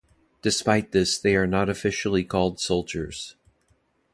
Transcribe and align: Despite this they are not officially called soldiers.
Despite 0.41 0.93
this 0.93 1.19
they 1.19 1.35
are 1.35 1.45
not 1.45 1.69
officially 1.69 2.23
called 2.23 2.59
soldiers. 2.59 3.35